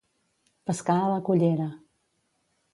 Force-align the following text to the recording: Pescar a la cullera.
Pescar 0.69 0.95
a 1.03 1.11
la 1.13 1.21
cullera. 1.29 1.71